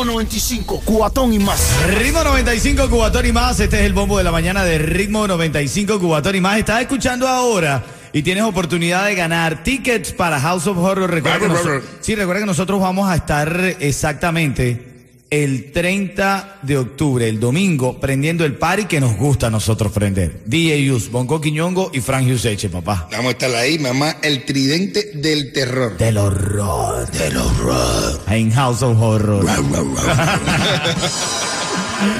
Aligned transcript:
Ritmo 0.00 0.12
95, 0.12 0.82
cuatón 0.86 1.32
y 1.34 1.38
más. 1.38 1.60
Ritmo 1.98 2.24
95, 2.24 2.88
Cubatón 2.88 3.26
y 3.26 3.32
más. 3.32 3.60
Este 3.60 3.80
es 3.80 3.84
el 3.84 3.92
bombo 3.92 4.16
de 4.16 4.24
la 4.24 4.32
mañana 4.32 4.64
de 4.64 4.78
Ritmo 4.78 5.26
95, 5.28 6.00
Cubatón 6.00 6.36
y 6.36 6.40
más. 6.40 6.58
Estás 6.58 6.80
escuchando 6.80 7.28
ahora 7.28 7.84
y 8.10 8.22
tienes 8.22 8.44
oportunidad 8.44 9.04
de 9.04 9.14
ganar 9.14 9.62
tickets 9.62 10.12
para 10.12 10.40
House 10.40 10.66
of 10.66 10.78
Horror. 10.78 11.10
Recuerda 11.10 11.38
que, 11.38 11.48
noso- 11.48 11.82
sí, 12.00 12.14
recuerda 12.14 12.40
que 12.40 12.46
nosotros 12.46 12.80
vamos 12.80 13.10
a 13.10 13.14
estar 13.16 13.76
exactamente 13.78 14.89
el 15.30 15.70
30 15.72 16.58
de 16.62 16.76
octubre, 16.78 17.28
el 17.28 17.38
domingo, 17.38 18.00
prendiendo 18.00 18.44
el 18.44 18.56
party 18.56 18.86
que 18.86 18.98
nos 19.00 19.16
gusta 19.16 19.46
a 19.46 19.50
nosotros 19.50 19.92
prender. 19.92 20.42
DJ 20.44 20.84
Yus, 20.84 21.10
Bonco 21.10 21.40
Quiñongo 21.40 21.90
y 21.94 22.00
Frank 22.00 22.26
Yuseche, 22.26 22.68
papá. 22.68 23.06
Vamos 23.12 23.26
a 23.26 23.30
estar 23.30 23.54
ahí, 23.54 23.78
mamá, 23.78 24.16
el 24.22 24.44
tridente 24.44 25.12
del 25.14 25.52
terror. 25.52 25.96
Del 25.96 26.18
horror. 26.18 27.08
Del 27.12 27.36
horror. 27.36 28.20
En 28.28 28.50
House 28.50 28.82
of 28.82 29.00
Horror. 29.00 29.44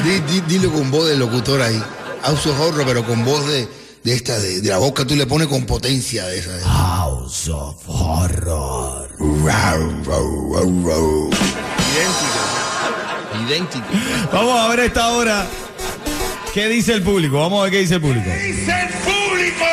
Di- 0.04 0.20
di- 0.32 0.40
dilo 0.46 0.70
con 0.72 0.90
voz 0.90 1.08
de 1.08 1.16
locutor 1.16 1.62
ahí. 1.62 1.82
Auso 2.22 2.50
horror, 2.62 2.84
pero 2.86 3.04
con 3.04 3.24
voz 3.24 3.46
de, 3.48 3.66
de 4.04 4.12
esta, 4.14 4.38
de, 4.38 4.60
de 4.60 4.68
la 4.68 4.76
boca 4.78 5.06
tú 5.06 5.16
le 5.16 5.26
pones 5.26 5.48
con 5.48 5.64
potencia 5.64 6.26
de 6.26 6.38
esa. 6.38 6.52
de- 6.52 6.62
House 6.62 7.48
of 7.48 7.76
Horror. 7.88 9.08
Idéntico. 11.30 12.49
Idéntico. 13.46 13.86
Vamos 14.32 14.60
a 14.60 14.68
ver 14.68 14.80
esta 14.80 15.08
hora 15.08 15.46
qué 16.52 16.68
dice 16.68 16.92
el 16.92 17.02
público. 17.02 17.40
Vamos 17.40 17.60
a 17.60 17.62
ver 17.64 17.72
qué 17.72 17.78
dice 17.80 17.94
el 17.94 18.00
público. 18.00 18.28
¡Dice 18.30 18.72
el 18.72 18.88
público! 18.88 19.64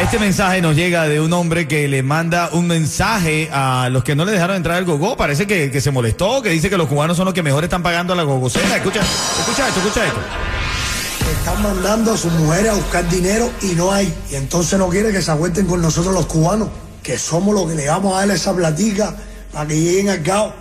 Este 0.00 0.18
mensaje 0.18 0.60
nos 0.60 0.74
llega 0.74 1.08
de 1.08 1.20
un 1.20 1.32
hombre 1.32 1.68
que 1.68 1.86
le 1.88 2.02
manda 2.02 2.50
un 2.52 2.66
mensaje 2.66 3.48
a 3.52 3.88
los 3.90 4.04
que 4.04 4.14
no 4.14 4.24
le 4.24 4.32
dejaron 4.32 4.56
entrar 4.56 4.76
al 4.76 4.84
gogo. 4.84 5.16
Parece 5.16 5.46
que, 5.46 5.70
que 5.70 5.80
se 5.80 5.90
molestó, 5.90 6.42
que 6.42 6.50
dice 6.50 6.68
que 6.70 6.76
los 6.76 6.88
cubanos 6.88 7.16
son 7.16 7.26
los 7.26 7.34
que 7.34 7.42
mejor 7.42 7.64
están 7.64 7.82
pagando 7.82 8.12
a 8.12 8.16
la 8.16 8.22
gogocera. 8.24 8.76
Escucha, 8.76 9.00
escucha 9.00 9.68
esto, 9.68 9.80
escucha 9.80 10.06
esto. 10.06 10.20
Están 11.38 11.62
mandando 11.62 12.12
a 12.12 12.16
sus 12.16 12.32
mujeres 12.32 12.72
a 12.72 12.74
buscar 12.74 13.08
dinero 13.08 13.50
y 13.62 13.74
no 13.74 13.92
hay. 13.92 14.12
Y 14.30 14.34
entonces 14.34 14.78
no 14.78 14.88
quiere 14.88 15.12
que 15.12 15.22
se 15.22 15.30
acuesten 15.30 15.66
con 15.66 15.80
nosotros 15.80 16.12
los 16.14 16.26
cubanos, 16.26 16.68
que 17.02 17.18
somos 17.18 17.54
los 17.54 17.68
que 17.68 17.76
le 17.76 17.86
vamos 17.86 18.14
a 18.14 18.26
dar 18.26 18.30
esa 18.30 18.54
platica 18.54 19.14
para 19.52 19.68
que 19.68 19.80
lleguen 19.80 20.08
al 20.08 20.22
cabo. 20.22 20.52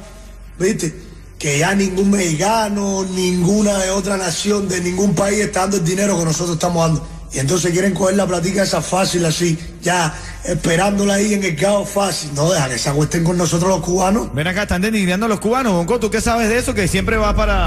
¿Viste? 0.60 1.11
Que 1.42 1.58
ya 1.58 1.74
ningún 1.74 2.12
mexicano, 2.12 3.04
ninguna 3.04 3.80
de 3.80 3.90
otra 3.90 4.16
nación, 4.16 4.70
de 4.70 4.80
ningún 4.80 5.16
país 5.16 5.40
está 5.40 5.62
dando 5.62 5.78
el 5.78 5.84
dinero 5.84 6.16
que 6.20 6.26
nosotros 6.26 6.52
estamos 6.56 6.86
dando. 6.86 7.08
Y 7.34 7.40
entonces 7.40 7.72
quieren 7.72 7.94
coger 7.96 8.16
la 8.16 8.28
platica 8.28 8.62
esa 8.62 8.82
fácil 8.82 9.26
así, 9.26 9.58
ya 9.82 10.14
esperándola 10.44 11.16
ahí 11.16 11.34
en 11.34 11.44
el 11.44 11.56
cabo 11.56 11.84
fácil. 11.86 12.30
No 12.36 12.52
deja 12.52 12.70
que 12.70 12.78
se 12.78 12.90
acuesten 12.90 13.24
con 13.24 13.38
nosotros 13.38 13.70
los 13.72 13.82
cubanos. 13.82 14.32
Ven 14.36 14.46
acá, 14.48 14.64
están 14.64 14.82
denigrando 14.84 15.26
a 15.26 15.30
los 15.30 15.40
cubanos. 15.40 15.74
Bonco, 15.74 16.00
¿tú 16.00 16.12
qué 16.12 16.22
sabes 16.22 16.48
de 16.50 16.60
eso? 16.60 16.76
Que 16.76 16.88
siempre 16.88 17.18
va 17.18 17.36
para... 17.36 17.66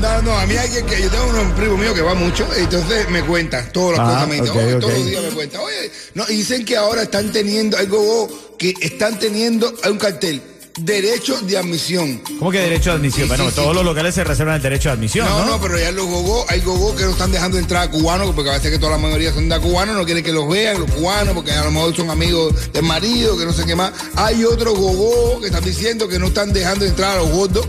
No, 0.00 0.20
no, 0.22 0.36
a 0.36 0.46
mí 0.46 0.56
alguien 0.56 0.84
que 0.86 1.00
yo 1.00 1.08
tengo 1.10 1.26
un 1.40 1.52
primo 1.52 1.76
mío 1.76 1.94
que 1.94 2.02
va 2.02 2.14
mucho, 2.14 2.46
entonces 2.56 3.08
me 3.08 3.22
cuenta 3.22 3.70
todas 3.72 3.98
las 3.98 4.08
Ah, 4.08 4.12
cosas, 4.14 4.28
me 4.28 4.34
dice, 4.36 4.50
ok, 4.50 4.56
"Oye, 4.56 4.74
ok. 4.74 4.80
todos 4.80 4.94
los 4.94 5.06
días 5.06 5.22
me 5.22 5.30
cuenta, 5.30 5.60
oye, 5.60 5.92
no, 6.14 6.24
dicen 6.26 6.64
que 6.64 6.76
ahora 6.76 7.02
están 7.02 7.30
teniendo 7.30 7.78
algo 7.78 8.28
que 8.58 8.74
están 8.80 9.18
teniendo 9.20 9.72
hay 9.84 9.92
un 9.92 9.98
cartel, 9.98 10.42
derecho 10.78 11.40
de 11.42 11.58
admisión. 11.58 12.18
¿Cómo 12.38 12.50
que 12.50 12.58
derecho 12.58 12.90
de 12.90 12.96
admisión? 12.96 13.24
Sí, 13.24 13.28
bueno, 13.28 13.48
sí, 13.50 13.56
todos 13.56 13.68
sí. 13.70 13.74
los 13.74 13.84
locales 13.84 14.14
se 14.14 14.24
reservan 14.24 14.56
el 14.56 14.62
derecho 14.62 14.88
de 14.88 14.94
admisión, 14.94 15.26
No, 15.28 15.40
¿no? 15.40 15.46
no, 15.52 15.60
pero 15.60 15.78
ya 15.78 15.90
los 15.92 16.06
gogó, 16.06 16.44
hay 16.48 16.60
gogó 16.60 16.94
que 16.96 17.04
no 17.04 17.10
están 17.10 17.30
dejando 17.32 17.58
entrar 17.58 17.82
a 17.88 17.90
cubanos, 17.90 18.32
porque 18.34 18.50
a 18.50 18.54
veces 18.54 18.70
que 18.70 18.78
toda 18.78 18.92
la 18.92 18.98
mayoría 18.98 19.32
son 19.32 19.48
de 19.48 19.58
cubanos, 19.60 19.96
no 19.96 20.04
quieren 20.04 20.24
que 20.24 20.32
los 20.32 20.48
vean, 20.48 20.80
los 20.80 20.90
cubanos, 20.90 21.34
porque 21.34 21.52
a 21.52 21.64
lo 21.64 21.70
mejor 21.70 21.94
son 21.94 22.10
amigos 22.10 22.72
del 22.72 22.84
marido, 22.84 23.36
que 23.36 23.44
no 23.44 23.52
sé 23.52 23.64
qué 23.64 23.76
más. 23.76 23.92
Hay 24.16 24.44
otros 24.44 24.78
gogó 24.78 25.40
que 25.40 25.46
están 25.46 25.64
diciendo 25.64 26.08
que 26.08 26.18
no 26.18 26.26
están 26.28 26.52
dejando 26.52 26.84
entrar 26.84 27.18
a 27.18 27.22
los 27.22 27.30
gordos. 27.30 27.66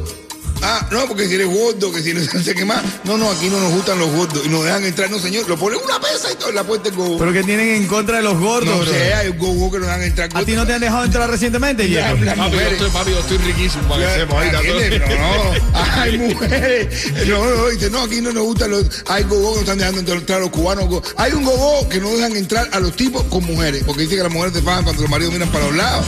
Ah, 0.63 0.87
no, 0.91 1.07
porque 1.07 1.27
si 1.27 1.35
eres 1.35 1.47
gordo, 1.47 1.91
que 1.91 2.01
si 2.01 2.13
no 2.13 2.21
sé 2.43 2.55
qué 2.55 2.63
más. 2.65 2.81
No, 3.03 3.17
no, 3.17 3.29
aquí 3.31 3.49
no 3.49 3.59
nos 3.59 3.71
gustan 3.73 3.99
los 3.99 4.09
gordos 4.11 4.45
y 4.45 4.49
nos 4.49 4.63
dejan 4.63 4.83
entrar, 4.85 5.11
no 5.11 5.19
señor, 5.19 5.47
lo 5.49 5.57
ponen 5.57 5.79
una 5.83 5.99
pesa 5.99 6.31
y 6.31 6.35
todo 6.35 6.49
en 6.49 6.55
la 6.55 6.63
puerta 6.63 6.89
del 6.89 6.97
gogó. 6.97 7.17
Pero 7.17 7.33
que 7.33 7.43
tienen 7.43 7.69
en 7.69 7.87
contra 7.87 8.17
de 8.17 8.23
los 8.23 8.39
gordos, 8.39 8.87
No 8.87 8.91
sé, 8.93 9.13
hay 9.13 9.27
un 9.29 9.37
gogó 9.37 9.71
que 9.71 9.79
nos 9.79 9.87
dejan 9.87 10.03
entrar. 10.03 10.29
¿A 10.33 10.43
ti 10.45 10.53
no 10.53 10.65
te 10.65 10.73
han 10.73 10.81
dejado 10.81 11.03
entrar 11.03 11.29
recientemente, 11.29 11.89
Ya, 11.89 12.11
Papi, 12.11 12.25
yo 12.25 12.35
mujeres. 12.35 12.71
estoy, 12.73 12.89
papi, 12.89 13.11
yo 13.11 13.19
estoy 13.19 13.37
riquísimo 13.39 13.87
para 13.89 14.17
que 14.17 14.99
no, 14.99 15.73
hay 16.01 16.17
mujeres. 16.17 17.11
No, 17.27 17.45
no, 17.45 17.67
dice, 17.67 17.89
no, 17.89 18.01
aquí 18.03 18.21
no 18.21 18.31
nos 18.31 18.43
gustan 18.43 18.71
los. 18.71 18.85
Hay 19.07 19.23
gogó 19.23 19.49
que 19.51 19.55
no 19.55 19.61
están 19.61 19.77
dejando 19.77 19.99
entrar 20.13 20.37
a 20.39 20.41
los 20.41 20.49
cubanos. 20.49 20.87
go- 20.87 21.03
Hay 21.17 21.33
un 21.33 21.43
gogó 21.43 21.87
que 21.89 21.99
no 21.99 22.09
dejan 22.09 22.35
entrar 22.35 22.69
a 22.71 22.79
los 22.79 22.95
tipos 22.95 23.23
con 23.23 23.43
mujeres, 23.43 23.83
porque 23.85 24.03
dice 24.03 24.15
que 24.15 24.23
las 24.23 24.31
mujeres 24.31 24.53
te 24.53 24.61
pagan 24.61 24.83
cuando 24.83 25.01
los 25.01 25.11
maridos 25.11 25.33
miran 25.33 25.49
para 25.51 25.65
los 25.65 25.75
lados. 25.75 26.05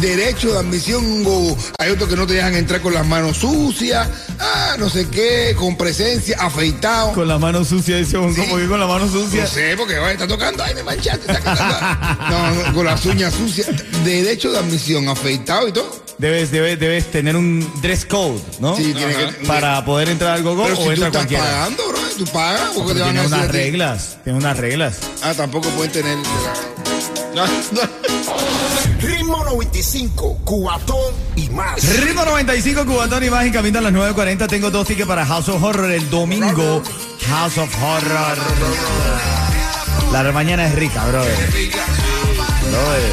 Derecho 0.00 0.52
de 0.52 0.58
admisión, 0.58 1.04
un 1.04 1.24
gogó. 1.24 1.56
Hay 1.78 1.90
otros 1.90 2.08
que 2.08 2.16
no 2.16 2.26
te 2.26 2.34
dejan 2.34 2.54
entrar 2.54 2.80
con 2.82 2.92
las 2.92 3.06
manos 3.06 3.38
sucias, 3.38 4.08
ah, 4.38 4.76
no 4.78 4.88
sé 4.90 5.08
qué, 5.08 5.54
con 5.58 5.76
presencia, 5.76 6.36
afeitado. 6.40 7.12
Con 7.12 7.26
la 7.28 7.38
mano 7.38 7.64
sucia, 7.64 7.96
dice 7.96 8.16
Bonco, 8.18 8.42
Sí. 8.42 8.48
¿por 8.50 8.60
qué 8.60 8.66
con 8.68 8.78
la 8.80 8.86
mano 8.86 9.10
sucia? 9.10 9.42
No 9.42 9.48
sé, 9.48 9.74
porque 9.76 9.98
va, 9.98 10.12
está 10.12 10.26
tocando, 10.26 10.62
ay, 10.62 10.74
me 10.74 10.82
manchaste, 10.82 11.32
está 11.32 11.40
cantando. 11.40 11.76
No, 12.30 12.54
no, 12.66 12.74
con 12.74 12.84
las 12.86 13.04
uñas 13.06 13.32
sucias. 13.34 13.68
Derecho 14.04 14.52
de 14.52 14.58
admisión, 14.58 15.08
afeitado 15.08 15.68
y 15.68 15.72
todo. 15.72 16.04
Debes, 16.18 16.50
debes, 16.50 16.78
debes 16.80 17.10
tener 17.10 17.36
un 17.36 17.68
dress 17.82 18.04
code, 18.06 18.40
¿no? 18.60 18.76
Sí, 18.76 18.92
tiene 18.94 19.14
que. 19.14 19.46
Para 19.46 19.84
poder 19.84 20.08
entrar 20.08 20.32
al 20.34 20.42
gogo 20.42 20.62
Pero 20.64 20.74
o 20.74 20.78
si 20.78 20.84
tú 20.84 20.90
entra 20.92 21.06
estás 21.08 21.20
cualquiera. 21.26 21.44
pagando, 21.44 21.88
bro, 21.88 21.98
tú 22.18 22.24
pagas, 22.26 22.70
porque 22.74 22.94
te 22.94 23.00
van 23.00 23.08
a 23.08 23.12
tiene 23.12 23.26
unas 23.26 23.40
a 23.40 23.46
ti? 23.46 23.52
reglas, 23.52 24.16
tiene 24.24 24.38
unas 24.38 24.56
reglas. 24.56 24.96
Ah, 25.22 25.34
tampoco 25.34 25.68
pueden 25.70 25.92
tener. 25.92 26.16
Ritmo 29.36 29.50
95, 29.50 30.40
cuatón 30.44 31.14
y 31.36 31.50
más. 31.50 31.84
Ritmo 32.00 32.24
95, 32.24 32.86
Cubatón 32.86 33.22
y 33.22 33.28
más 33.28 33.44
en 33.44 33.52
camino 33.52 33.80
a 33.80 33.82
las 33.82 33.92
9.40. 33.92 34.48
Tengo 34.48 34.70
dos 34.70 34.86
tickets 34.86 35.06
para 35.06 35.26
House 35.26 35.50
of 35.50 35.62
Horror 35.62 35.90
el 35.90 36.08
domingo. 36.08 36.82
House 37.28 37.58
of 37.58 37.70
Horror. 37.82 38.38
La 40.10 40.32
mañana 40.32 40.66
es 40.66 40.74
rica, 40.74 41.04
brother. 41.04 41.36
Brother. 42.70 43.12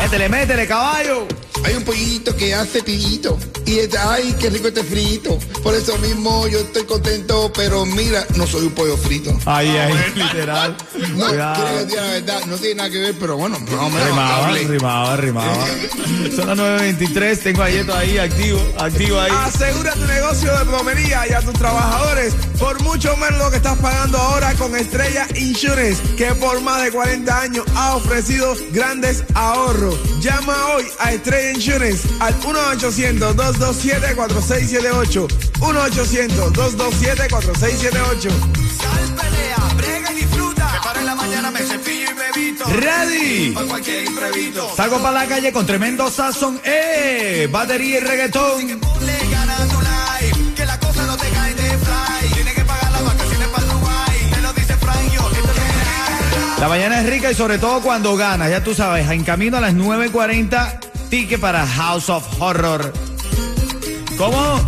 Métele, 0.00 0.28
métele, 0.28 0.66
caballo. 0.66 1.28
Hay 1.64 1.74
un 1.74 1.84
pollito 1.84 2.34
que 2.36 2.54
hace 2.54 2.82
pillito. 2.82 3.38
Y 3.64 3.78
es, 3.78 3.94
ay, 3.96 4.34
qué 4.40 4.50
rico 4.50 4.68
este 4.68 4.82
frito. 4.82 5.38
Por 5.62 5.74
eso 5.74 5.96
mismo 5.98 6.46
yo 6.48 6.58
estoy 6.58 6.84
contento, 6.84 7.52
pero 7.54 7.86
mira, 7.86 8.26
no 8.36 8.46
soy 8.46 8.66
un 8.66 8.72
pollo 8.72 8.96
frito. 8.96 9.36
Ahí, 9.46 9.68
ahí, 9.68 9.94
literal. 10.14 10.76
No, 11.12 11.26
quiero 11.26 11.86
diga 11.86 12.02
la 12.02 12.10
verdad, 12.12 12.44
no 12.46 12.56
tiene 12.56 12.76
nada 12.76 12.90
que 12.90 12.98
ver, 12.98 13.14
pero 13.18 13.36
bueno, 13.36 13.58
más 13.58 13.72
o 13.72 13.90
menos. 13.90 14.08
Rimaba, 14.08 14.48
hablé. 14.48 14.64
rimaba, 14.64 15.16
rimaba. 15.16 15.66
Son 16.36 16.46
las 16.46 16.58
9.23, 16.58 17.38
tengo 17.42 17.62
a 17.62 17.70
Yeto 17.70 17.94
ahí, 17.94 18.18
activo, 18.18 18.60
activo 18.78 19.20
ahí. 19.20 19.30
Asegura 19.44 19.92
tu 19.92 20.06
negocio 20.06 20.58
de 20.58 20.64
plomería 20.64 21.28
y 21.28 21.32
a 21.32 21.40
tus 21.42 21.54
trabajadores 21.54 22.34
por 22.58 22.80
mucho 22.82 23.16
menos 23.16 23.38
lo 23.38 23.50
que 23.50 23.56
estás 23.56 23.76
pagando 23.78 24.18
ahora 24.18 24.54
con 24.54 24.74
Estrella 24.76 25.26
Insurance, 25.36 26.00
que 26.16 26.26
por 26.36 26.60
más 26.60 26.82
de 26.82 26.92
40 26.92 27.40
años 27.40 27.64
ha 27.74 27.96
ofrecido 27.96 28.54
grandes 28.72 29.24
ahorros. 29.34 29.98
Llama 30.20 30.54
hoy 30.74 30.84
a 30.98 31.12
Estrella 31.12 31.51
Insurance 31.52 32.08
al 32.20 32.34
1-800-227-4678. 32.40 35.28
1-800-227-4678. 35.60 38.22
Sal, 38.22 38.30
pelea, 39.14 39.56
brega 39.76 40.12
y 40.12 40.14
disfruta. 40.16 40.70
Me 40.72 40.80
paro 40.80 41.00
en 41.00 41.06
la 41.06 41.14
mañana, 41.14 41.50
me 41.50 41.60
cepillo 41.60 42.10
y 42.10 42.14
me 42.14 42.32
visto. 42.34 42.64
Ready. 42.64 43.50
Para 43.52 43.66
cualquier 43.66 44.04
imprevisto. 44.04 44.72
Salgo 44.76 44.98
para 45.02 45.20
la 45.20 45.26
calle 45.26 45.52
con 45.52 45.66
tremendo 45.66 46.10
sazón, 46.10 46.60
eh, 46.64 47.48
batería 47.50 47.98
y 47.98 48.00
reggaetón. 48.00 48.80
Ponle 48.80 49.18
ganas 49.30 49.60
a 49.60 49.66
tu 49.66 49.80
life, 49.80 50.54
que 50.56 50.66
la 50.66 50.78
cosa 50.78 51.06
no 51.06 51.16
te 51.16 51.28
cae 51.30 51.54
de 51.54 51.78
fly. 51.78 52.28
Tienes 52.34 52.54
que 52.54 52.64
pagar 52.64 52.90
las 52.92 53.04
vacaciones 53.04 53.48
para 53.48 53.64
Dubai. 53.66 54.30
Te 54.32 54.40
lo 54.40 54.52
dice 54.52 54.76
Frank, 54.76 55.10
yo, 55.12 55.20
esto 55.30 55.40
es 55.40 55.46
real. 55.56 56.60
La 56.60 56.68
mañana 56.68 57.00
es 57.00 57.06
rica 57.08 57.30
y 57.30 57.34
sobre 57.34 57.58
todo 57.58 57.80
cuando 57.82 58.16
ganas, 58.16 58.50
ya 58.50 58.62
tú 58.64 58.74
sabes, 58.74 59.08
en 59.10 59.24
camino 59.24 59.56
a 59.58 59.60
las 59.60 59.74
9.40, 59.74 60.78
ticket 61.12 61.38
para 61.38 61.66
House 61.66 62.08
of 62.08 62.24
Horror. 62.40 62.90
¿Cómo? 64.16 64.64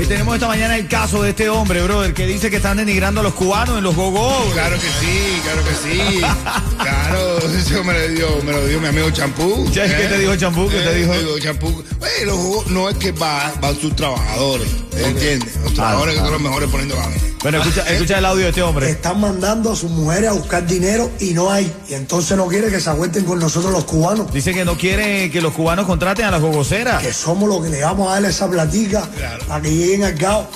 Y 0.00 0.06
tenemos 0.06 0.34
esta 0.36 0.46
mañana 0.46 0.76
el 0.76 0.86
caso 0.86 1.20
de 1.22 1.30
este 1.30 1.48
hombre, 1.48 1.82
brother, 1.82 2.14
que 2.14 2.26
dice 2.28 2.48
que 2.48 2.56
están 2.56 2.76
denigrando 2.76 3.22
a 3.22 3.24
los 3.24 3.34
cubanos 3.34 3.76
en 3.78 3.82
los 3.82 3.96
gogos. 3.96 4.52
Claro 4.52 4.76
que 4.76 4.86
sí, 5.00 5.40
claro 5.42 5.62
que 5.64 5.74
sí. 5.74 6.20
Claro, 6.78 7.38
eso 7.38 7.82
me 7.82 7.92
lo 7.92 8.08
dio, 8.08 8.42
me 8.44 8.52
lo 8.52 8.64
dio 8.66 8.80
mi 8.80 8.86
amigo 8.86 9.10
Champú. 9.10 9.68
¿Qué- 9.74 9.80
qué 9.82 10.06
te 10.08 10.18
dijo 10.18 10.36
Champú? 10.36 10.68
¿Qué 10.68 10.78
te 10.78 10.94
dijo? 10.94 11.12
Champú. 11.40 11.82
Oye, 12.00 12.26
los 12.26 12.66
no 12.68 12.88
es 12.88 12.96
que 12.98 13.10
va, 13.12 13.52
van 13.60 13.74
sus 13.80 13.96
trabajadores, 13.96 14.68
¿entiendes? 14.96 15.56
Los 15.62 15.74
trabajadores 15.74 16.14
que 16.14 16.20
son 16.20 16.32
los 16.32 16.40
mejores 16.40 16.70
poniendo 16.70 16.96
ganas. 16.96 17.18
Bueno, 17.42 17.62
escucha, 17.62 17.82
escucha 17.90 18.18
el 18.18 18.24
audio 18.24 18.44
de 18.44 18.48
este 18.50 18.62
hombre. 18.62 18.90
Están 18.90 19.20
mandando 19.20 19.72
a 19.72 19.76
sus 19.76 19.90
mujeres 19.90 20.30
a 20.30 20.32
buscar 20.32 20.66
dinero 20.66 21.10
y 21.20 21.32
no 21.32 21.50
hay. 21.50 21.72
Y 21.88 21.94
entonces 21.94 22.36
no 22.36 22.46
quiere 22.46 22.70
que 22.70 22.80
se 22.80 22.90
aguenten 22.90 23.24
con 23.24 23.38
nosotros 23.38 23.72
los 23.72 23.84
cubanos. 23.84 24.32
Dice 24.32 24.52
que 24.52 24.64
no 24.64 24.76
quiere 24.76 25.30
que 25.30 25.40
los 25.40 25.52
cubanos 25.52 25.86
contraten 25.86 26.24
a 26.24 26.30
las 26.30 26.40
gogoceras. 26.40 27.02
Que 27.02 27.12
somos 27.12 27.48
los 27.48 27.62
que 27.62 27.70
le 27.70 27.82
vamos 27.82 28.08
a 28.10 28.14
dar 28.14 28.24
esa 28.24 28.48
platica 28.48 29.08
para 29.46 29.62
que 29.62 29.70
lleguen 29.74 30.04
al 30.04 30.14
cabo. 30.16 30.48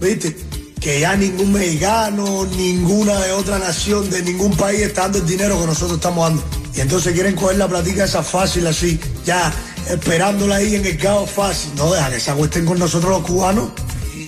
¿Viste? 0.00 0.36
Que 0.80 1.00
ya 1.00 1.14
ningún 1.16 1.52
mexicano, 1.52 2.46
ninguna 2.56 3.20
de 3.20 3.32
otra 3.32 3.58
nación, 3.58 4.08
de 4.10 4.22
ningún 4.22 4.56
país 4.56 4.80
está 4.80 5.02
dando 5.02 5.18
el 5.18 5.26
dinero 5.26 5.60
que 5.60 5.66
nosotros 5.66 5.98
estamos 5.98 6.28
dando. 6.28 6.44
Y 6.74 6.80
entonces 6.80 7.12
quieren 7.12 7.36
coger 7.36 7.58
la 7.58 7.68
platica 7.68 8.04
esa 8.04 8.22
fácil 8.22 8.66
así, 8.66 8.98
ya 9.26 9.52
esperándola 9.88 10.56
ahí 10.56 10.74
en 10.74 10.84
el 10.86 10.98
cabo 10.98 11.26
fácil. 11.26 11.72
No 11.76 11.92
deja 11.92 12.10
que 12.10 12.20
se 12.20 12.30
acuesten 12.30 12.64
con 12.66 12.78
nosotros 12.78 13.10
los 13.10 13.22
cubanos. 13.22 13.70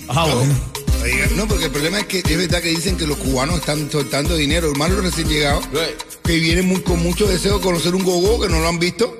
Ah, 0.07 0.25
bueno. 0.25 0.53
No, 1.35 1.47
porque 1.47 1.65
el 1.65 1.71
problema 1.71 1.99
es 1.99 2.05
que 2.07 2.19
es 2.19 2.37
verdad 2.37 2.61
que 2.61 2.69
dicen 2.69 2.97
que 2.97 3.05
los 3.05 3.17
cubanos 3.17 3.59
están 3.59 3.91
soltando 3.91 4.35
dinero, 4.35 4.73
más 4.73 4.89
los 4.89 5.03
recién 5.03 5.27
llegados, 5.29 5.63
que 6.23 6.35
vienen 6.39 6.65
muy- 6.67 6.81
con 6.81 7.01
mucho 7.03 7.27
deseo 7.27 7.57
de 7.59 7.63
conocer 7.63 7.93
un 7.93 8.03
gogo 8.03 8.41
que 8.41 8.49
no 8.49 8.59
lo 8.59 8.67
han 8.67 8.79
visto, 8.79 9.15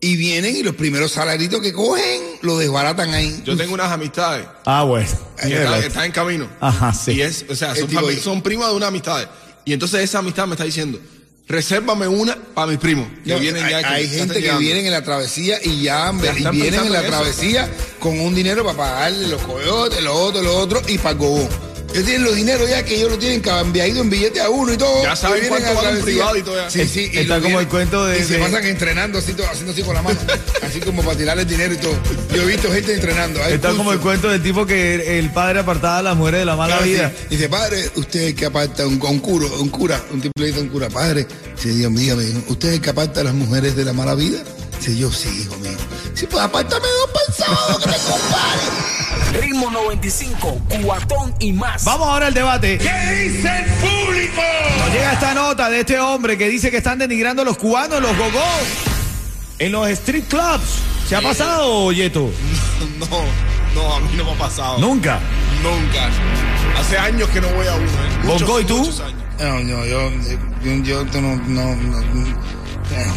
y 0.00 0.16
vienen 0.16 0.54
y 0.54 0.62
los 0.62 0.76
primeros 0.76 1.10
salaritos 1.12 1.60
que 1.60 1.72
cogen 1.72 2.20
lo 2.42 2.56
desbaratan 2.58 3.12
ahí. 3.14 3.42
Yo 3.44 3.56
tengo 3.56 3.74
unas 3.74 3.90
amistades 3.90 4.46
Ah, 4.64 4.84
bueno. 4.84 5.08
que 5.40 5.48
están, 5.56 5.80
que 5.80 5.86
están 5.88 6.04
en 6.04 6.12
camino. 6.12 6.48
Ajá, 6.60 6.92
sí. 6.92 7.12
Y 7.12 7.22
es, 7.22 7.44
o 7.48 7.54
sea, 7.56 7.72
tipo 7.74 8.00
son 8.22 8.40
primas 8.42 8.68
de 8.70 8.76
una 8.76 8.88
amistad. 8.88 9.28
Y 9.64 9.72
entonces 9.72 10.02
esa 10.02 10.18
amistad 10.20 10.46
me 10.46 10.52
está 10.54 10.64
diciendo, 10.64 11.00
resérvame 11.48 12.08
una 12.08 12.36
para 12.54 12.68
mis 12.68 12.78
primos. 12.78 13.06
Que 13.24 13.34
No, 13.34 13.38
vienen 13.38 13.64
hay, 13.64 14.08
gente 14.08 14.40
que 14.42 14.52
vienen 14.56 14.86
en 14.86 14.92
la 14.92 15.02
travesía 15.02 15.58
y 15.62 15.82
ya, 15.82 16.12
Ya 16.22 16.32
y 16.38 16.56
vienen 16.56 16.86
en 16.86 16.92
la 16.92 17.02
en 17.02 17.06
travesía 17.06 17.68
con 17.98 18.18
un 18.18 18.34
dinero 18.34 18.64
para 18.64 18.76
pagarle 18.76 19.28
los 19.28 19.42
coyotes, 19.42 20.02
lo 20.02 20.14
otro, 20.14 20.42
lo 20.42 20.56
otro 20.56 20.82
y 20.88 20.98
para 20.98 21.10
el 21.10 21.16
gogo. 21.18 21.48
Ellos 21.94 22.06
tienen 22.06 22.24
los 22.24 22.34
dineros 22.34 22.68
ya 22.68 22.84
que 22.84 22.96
ellos 22.96 23.08
lo 23.12 23.18
tienen 23.18 23.40
cambiado 23.40 24.00
en 24.00 24.10
billete 24.10 24.40
a 24.40 24.50
uno 24.50 24.72
y 24.72 24.76
todo. 24.76 25.02
Ya 25.04 25.14
saben 25.14 25.46
cuánto 25.48 25.74
vale 25.74 26.00
privado 26.02 26.36
y 26.36 26.42
todo 26.42 26.56
ya. 26.56 26.68
Sí, 26.68 26.88
sí. 26.88 27.08
y 27.12 27.18
Está 27.18 27.36
como 27.36 27.46
vienen- 27.48 27.60
el 27.60 27.68
cuento 27.68 28.04
de- 28.04 28.18
Y 28.18 28.24
se 28.24 28.38
pasan 28.38 28.64
entrenando 28.66 29.18
así, 29.20 29.32
todo, 29.32 29.46
haciendo 29.48 29.72
así 29.72 29.82
con 29.82 29.94
la 29.94 30.02
mano. 30.02 30.18
así 30.62 30.80
como 30.80 31.02
para 31.04 31.16
tirarle 31.16 31.42
el 31.44 31.48
dinero 31.48 31.72
y 31.74 31.76
todo. 31.76 31.96
Yo 32.34 32.42
he 32.42 32.46
visto 32.46 32.72
gente 32.72 32.94
entrenando. 32.94 33.40
hay 33.44 33.54
Está 33.54 33.70
como 33.74 33.92
el 33.92 34.00
cuento 34.00 34.28
del 34.28 34.42
tipo 34.42 34.66
que 34.66 35.18
el 35.20 35.30
padre 35.30 35.60
apartaba 35.60 35.98
a 35.98 36.02
las 36.02 36.16
mujeres 36.16 36.40
de 36.40 36.46
la 36.46 36.56
mala 36.56 36.78
Claro, 36.78 36.90
vida. 36.90 37.12
sí. 37.16 37.26
Dice, 37.30 37.48
padre, 37.48 37.88
usted 37.94 38.20
es 38.22 38.34
que 38.34 38.46
aparta 38.46 38.86
un, 38.88 39.00
un 39.00 39.18
curo, 39.20 39.46
un 39.60 39.68
cura, 39.68 40.02
un 40.12 40.20
tipo 40.20 40.32
le 40.40 40.46
dice 40.46 40.58
a 40.58 40.62
un 40.62 40.68
cura, 40.70 40.88
padre, 40.90 41.28
sí, 41.56 41.68
Dios 41.68 41.92
mío, 41.92 42.16
me 42.16 42.24
dijo, 42.24 42.40
¿usted 42.48 42.70
es 42.70 42.74
el 42.74 42.80
que 42.80 42.90
aparta 42.90 43.20
a 43.20 43.24
las 43.24 43.34
mujeres 43.34 43.76
de 43.76 43.84
la 43.84 43.92
mala 43.92 44.16
vida? 44.16 44.42
Dice, 44.80 44.96
yo 44.96 45.12
sí, 45.12 45.28
hijo 45.42 45.56
mío. 45.58 45.76
Sí, 46.14 46.26
pues 46.28 46.42
apártame 46.42 46.86
dos 46.88 47.22
pensados 47.26 47.78
que 47.78 47.90
te 47.90 47.96
compare. 47.98 48.62
Ritmo 49.40 49.70
95, 49.70 50.60
cuatón 50.82 51.34
y 51.40 51.52
más. 51.52 51.84
Vamos 51.84 52.06
ahora 52.08 52.28
al 52.28 52.34
debate. 52.34 52.78
¿Qué 52.78 53.14
dice 53.14 53.48
el 53.48 53.64
público? 53.74 54.42
Nos 54.78 54.92
llega 54.92 55.12
esta 55.12 55.34
nota 55.34 55.68
de 55.70 55.80
este 55.80 55.98
hombre 55.98 56.38
que 56.38 56.48
dice 56.48 56.70
que 56.70 56.76
están 56.78 56.98
denigrando 56.98 57.42
a 57.42 57.44
los 57.44 57.58
cubanos, 57.58 58.00
los 58.00 58.16
gogos, 58.16 58.42
en 59.58 59.72
los 59.72 59.88
street 59.88 60.24
clubs. 60.28 60.82
¿Se 61.08 61.16
ha 61.16 61.20
pasado, 61.20 61.92
Yeto? 61.92 62.30
No, 63.74 63.82
no, 63.82 63.94
a 63.94 64.00
mí 64.00 64.08
no 64.16 64.24
me 64.24 64.32
ha 64.32 64.38
pasado. 64.38 64.78
Nunca. 64.78 65.18
Nunca. 65.62 66.08
Hace 66.78 66.96
años 66.96 67.28
que 67.30 67.40
no 67.40 67.48
voy 67.48 67.66
a 67.66 67.74
uno. 67.74 67.86
¿eh? 67.86 68.24
Muchos, 68.24 68.62
¿y 68.62 68.64
tú? 68.64 68.78
muchos 68.78 69.00
años. 69.00 69.22
No, 69.40 69.60
no, 69.60 69.86
yo, 69.86 70.10
yo, 70.62 71.04
yo 71.04 71.20
no, 71.20 71.36
no, 71.36 71.74
no, 71.76 72.00
no. 72.00 72.63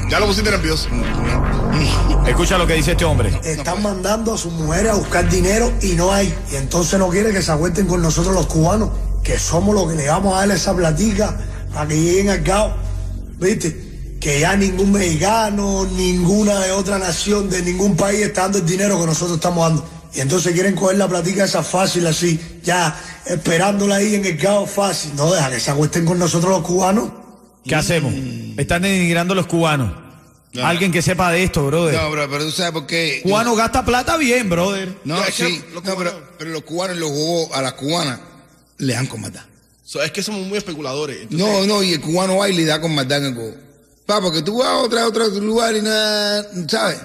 Ya 0.10 0.20
lo 0.20 0.28
pusiste 0.28 0.50
nervioso. 0.50 0.88
Escucha 2.28 2.58
lo 2.58 2.68
que 2.68 2.74
dice 2.74 2.92
este 2.92 3.06
hombre. 3.06 3.40
Están 3.44 3.82
mandando 3.82 4.34
a 4.34 4.38
sus 4.38 4.52
mujeres 4.54 4.92
a 4.92 4.96
buscar 4.96 5.30
dinero 5.30 5.72
y 5.82 5.94
no 5.94 6.12
hay. 6.12 6.34
Y 6.52 6.56
entonces 6.56 7.00
no 7.00 7.10
quiere 7.10 7.32
que 7.32 7.42
se 7.42 7.52
acuerden 7.52 7.88
con 7.88 8.02
nosotros 8.02 8.34
los 8.34 8.48
cubanos, 8.48 8.90
que 9.24 9.40
somos 9.40 9.74
los 9.76 9.90
que 9.90 9.96
le 9.96 10.08
vamos 10.08 10.36
a 10.36 10.40
dar 10.40 10.52
esa 10.52 10.76
platica 10.76 11.38
para 11.74 11.88
que 11.88 11.96
lleguen 11.96 12.30
al 12.30 12.44
cabo. 12.44 12.74
¿Viste? 13.40 14.18
Que 14.20 14.40
ya 14.40 14.56
ningún 14.56 14.92
mexicano, 14.92 15.86
ninguna 15.86 16.60
de 16.60 16.72
otra 16.72 16.98
nación, 16.98 17.50
de 17.50 17.62
ningún 17.62 17.96
país 17.96 18.22
está 18.22 18.44
dando 18.44 18.58
el 18.60 18.66
dinero 18.66 19.00
que 19.00 19.06
nosotros 19.06 19.38
estamos 19.38 19.68
dando. 19.68 19.86
Y 20.14 20.22
entonces 20.22 20.54
quieren 20.54 20.76
coger 20.76 20.98
la 20.98 21.08
platica 21.08 21.44
esa 21.44 21.62
fácil 21.64 22.08
así, 22.08 22.40
ya 22.64 23.00
esperándola 23.26 23.96
ahí 23.98 24.16
en 24.16 24.26
el 24.26 24.38
cabo 24.38 24.66
fácil. 24.66 25.16
No 25.16 25.32
deja 25.32 25.50
que 25.50 25.60
se 25.60 25.72
acuesten 25.72 26.06
con 26.06 26.18
nosotros 26.18 26.52
los 26.52 26.62
cubanos. 26.62 27.10
¿Qué 27.68 27.76
hacemos? 27.76 28.14
Están 28.58 28.82
denigrando 28.84 29.34
a 29.34 29.36
los 29.36 29.48
cubanos. 29.48 30.06
Alguien 30.64 30.92
que 30.92 31.02
sepa 31.04 31.32
de 31.32 31.44
esto, 31.44 31.66
brother. 31.68 31.94
No, 31.94 32.10
bro, 32.10 32.28
pero 32.30 32.46
tú 32.46 32.52
sabes 32.52 32.72
por 32.72 32.88
qué. 32.88 33.20
Cubano 33.22 33.56
gasta 33.56 33.86
plata 33.86 34.18
bien, 34.18 34.50
brother. 34.50 34.90
No, 35.04 35.24
que 35.24 35.32
sí. 35.32 35.62
los 35.74 35.84
No, 35.84 35.94
cubanos- 35.94 36.14
pero, 36.14 36.30
pero 36.40 36.50
los 36.52 36.64
cubanos 36.64 36.98
y 36.98 37.00
los 37.00 37.12
gogos 37.12 37.56
a 37.56 37.62
las 37.62 37.74
cubanas 37.74 38.20
le 38.80 38.94
dan 38.94 39.06
con 39.06 39.22
maldad. 39.22 39.44
So, 39.84 40.02
es 40.02 40.12
que 40.12 40.24
somos 40.24 40.46
muy 40.48 40.58
especuladores. 40.58 41.20
Entonces, 41.30 41.48
No, 41.48 41.66
no, 41.66 41.84
y 41.84 41.94
el 41.94 42.02
cubano 42.02 42.38
va 42.38 42.50
y 42.50 42.54
le 42.54 42.66
da 42.66 42.82
con 42.82 42.96
maldad 42.96 43.20
en 43.20 43.26
el 43.26 43.36
gogo. 43.36 43.56
Pa, 44.08 44.20
porque 44.20 44.42
tú 44.42 44.58
vas 44.60 44.68
a 44.70 44.78
otra, 44.78 45.06
otro 45.06 45.28
lugar 45.28 45.76
y 45.76 45.82
nada, 45.82 46.46
¿sabes? 46.68 46.98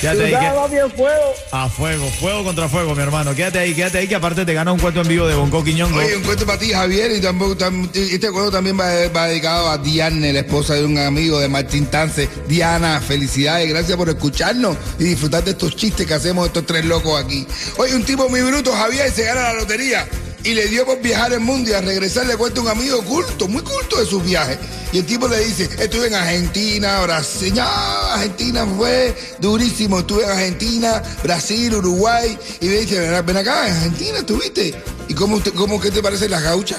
Quédate 0.00 0.24
ahí, 0.24 0.30
Ya 0.32 0.40
que- 0.40 0.50
va 0.56 0.66
bien 0.68 0.90
fuego. 0.90 1.34
A 1.52 1.68
fuego, 1.68 2.08
fuego 2.20 2.44
contra 2.44 2.68
fuego, 2.68 2.94
mi 2.94 3.02
hermano. 3.02 3.34
Quédate 3.34 3.58
ahí, 3.58 3.74
quédate 3.74 3.98
ahí, 3.98 4.08
que 4.08 4.14
aparte 4.14 4.44
te 4.44 4.52
gana 4.54 4.72
un 4.72 4.78
cuento 4.78 5.00
en 5.02 5.08
vivo 5.08 5.26
de 5.26 5.34
Bonco 5.34 5.62
Quiñongo. 5.64 5.98
Oye, 5.98 6.16
un 6.16 6.22
cuento 6.22 6.44
para 6.46 6.58
ti, 6.58 6.72
Javier, 6.72 7.12
y 7.12 7.20
tampoco, 7.20 7.56
tam- 7.56 7.88
este 7.94 8.30
cuento 8.30 8.50
también 8.50 8.78
va, 8.78 8.86
va 9.14 9.28
dedicado 9.28 9.70
a 9.70 9.78
Diane, 9.78 10.32
la 10.32 10.40
esposa 10.40 10.74
de 10.74 10.84
un 10.84 10.98
amigo 10.98 11.38
de 11.40 11.48
Martín 11.48 11.86
Tance. 11.86 12.28
Diana, 12.48 13.00
felicidades, 13.00 13.68
gracias 13.68 13.96
por 13.96 14.08
escucharnos 14.08 14.76
y 14.98 15.04
disfrutar 15.04 15.44
de 15.44 15.52
estos 15.52 15.76
chistes 15.76 16.06
que 16.06 16.14
hacemos 16.14 16.46
estos 16.46 16.66
tres 16.66 16.84
locos 16.84 17.22
aquí. 17.22 17.46
Oye, 17.76 17.94
un 17.94 18.04
tipo 18.04 18.28
muy 18.28 18.40
bruto, 18.42 18.72
Javier, 18.72 19.10
se 19.12 19.24
gana 19.24 19.42
la 19.42 19.52
lotería 19.54 20.06
y 20.46 20.54
le 20.54 20.68
dio 20.68 20.86
por 20.86 21.00
viajar 21.02 21.32
el 21.32 21.40
mundo 21.40 21.70
y 21.70 21.72
al 21.72 21.84
regresar 21.84 22.24
le 22.26 22.36
cuenta 22.36 22.60
un 22.60 22.68
amigo 22.68 23.02
culto, 23.02 23.48
muy 23.48 23.62
culto 23.62 23.98
de 23.98 24.06
sus 24.06 24.24
viajes. 24.24 24.58
Y 24.92 24.98
el 24.98 25.04
tipo 25.06 25.26
le 25.26 25.40
dice, 25.44 25.68
estuve 25.78 26.06
en 26.06 26.14
Argentina, 26.14 27.00
Brasil, 27.02 27.52
Argentina 27.58 28.64
fue 28.76 29.14
durísimo, 29.40 29.98
estuve 29.98 30.22
en 30.24 30.30
Argentina, 30.30 31.02
Brasil, 31.24 31.74
Uruguay, 31.74 32.38
y 32.60 32.66
me 32.66 32.76
dice, 32.76 33.00
ven, 33.22 33.36
acá, 33.36 33.68
en 33.68 33.74
Argentina 33.76 34.18
estuviste. 34.18 34.74
¿Y 35.08 35.14
cómo, 35.14 35.40
te- 35.40 35.50
cómo 35.50 35.80
qué 35.80 35.90
te 35.90 36.00
parece 36.00 36.28
las 36.28 36.42
gauchas? 36.42 36.78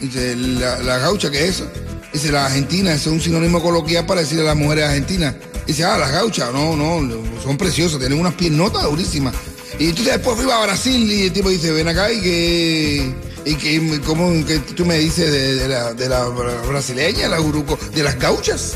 Dice, 0.00 0.34
la, 0.36 0.78
la 0.78 0.98
gaucha, 0.98 1.30
¿qué 1.30 1.44
es 1.44 1.56
eso? 1.56 1.70
Dice, 2.12 2.32
la 2.32 2.46
argentina, 2.46 2.92
eso 2.94 3.10
es 3.10 3.16
un 3.16 3.20
sinónimo 3.20 3.62
coloquial 3.62 4.06
para 4.06 4.22
decirle 4.22 4.44
a 4.44 4.46
las 4.46 4.56
mujeres 4.56 4.84
argentinas. 4.86 5.34
Dice, 5.66 5.84
ah, 5.84 5.98
las 5.98 6.10
gauchas, 6.10 6.50
no, 6.54 6.74
no, 6.74 7.06
son 7.42 7.58
preciosas, 7.58 7.98
tienen 7.98 8.18
unas 8.18 8.32
piernotas 8.34 8.84
durísimas. 8.84 9.34
Y 9.78 9.90
entonces 9.90 10.14
después 10.14 10.36
fui 10.40 10.50
a 10.50 10.58
Brasil 10.64 11.10
y 11.10 11.22
el 11.26 11.32
tipo 11.32 11.50
dice, 11.50 11.70
ven 11.70 11.86
acá 11.88 12.10
y 12.12 12.20
que, 12.20 13.12
y 13.44 13.54
que, 13.54 14.00
¿cómo 14.04 14.44
que 14.44 14.58
tú 14.58 14.84
me 14.84 14.98
dices 14.98 15.30
de, 15.30 15.54
de 15.54 15.68
la, 15.68 15.94
de 15.94 16.08
la 16.08 16.24
brasileña, 16.24 17.28
la 17.28 17.40
uruco, 17.40 17.78
de 17.94 18.02
las 18.02 18.18
gauchas? 18.18 18.72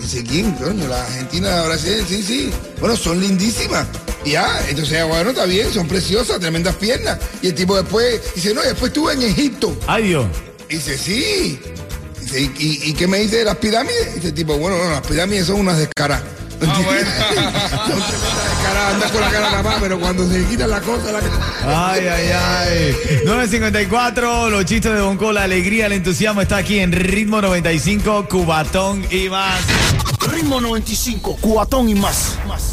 Dice, 0.00 0.24
¿quién, 0.24 0.52
coño? 0.52 0.88
La 0.88 1.02
argentina, 1.04 1.50
la 1.56 1.62
brasileña, 1.68 2.06
sí, 2.08 2.22
sí. 2.22 2.50
Bueno, 2.80 2.96
son 2.96 3.20
lindísimas. 3.20 3.86
Y 4.24 4.30
ya, 4.32 4.64
entonces, 4.68 5.06
bueno, 5.06 5.30
está 5.30 5.44
bien, 5.44 5.72
son 5.72 5.86
preciosas, 5.86 6.40
tremendas 6.40 6.74
piernas. 6.76 7.18
Y 7.42 7.48
el 7.48 7.54
tipo 7.54 7.76
después, 7.76 8.20
dice, 8.34 8.54
no, 8.54 8.62
después 8.62 8.90
estuve 8.90 9.12
en 9.12 9.22
Egipto. 9.22 9.76
Ay, 9.86 10.04
Dios. 10.08 10.26
Dice, 10.68 10.96
sí. 10.96 11.60
Dice, 12.20 12.40
¿y, 12.40 12.44
y- 12.58 12.90
y 12.90 12.94
qué 12.94 13.06
me 13.06 13.18
dice 13.18 13.38
de 13.38 13.44
las 13.44 13.56
pirámides? 13.56 14.14
Dice 14.14 14.28
el 14.28 14.34
tipo, 14.34 14.56
bueno, 14.56 14.78
no, 14.78 14.90
las 14.90 15.06
pirámides 15.06 15.46
son 15.46 15.60
unas 15.60 15.76
descaradas. 15.78 16.24
Ah, 16.68 16.80
bueno. 16.84 17.10
son 17.10 18.02
tremendas 18.02 18.50
descaradas, 18.50 18.94
anda 18.94 19.08
con 19.10 19.20
la 19.20 19.30
cara 19.30 19.50
nada 19.50 19.62
más, 19.62 19.76
pero 19.80 19.98
cuando 20.00 20.28
se 20.28 20.38
le 20.40 20.46
quitan 20.46 20.70
la 20.70 20.80
cosa, 20.80 21.12
la 21.12 21.20
Ay, 21.92 22.06
ay, 22.06 22.30
ay. 22.32 22.96
954, 23.24 24.50
los 24.50 24.64
chistes 24.64 24.92
de 24.94 25.00
Bonco, 25.00 25.32
la 25.32 25.42
alegría, 25.44 25.86
el 25.86 25.92
entusiasmo 25.92 26.40
está 26.40 26.58
aquí 26.58 26.78
en 26.78 26.92
ritmo 26.92 27.40
95, 27.40 28.26
Cubatón 28.28 29.04
y 29.10 29.28
más. 29.28 29.60
Ritmo 30.32 30.60
95, 30.60 31.38
cuatón 31.40 31.88
y 31.88 31.94
más. 31.94 32.38
más. 32.46 32.71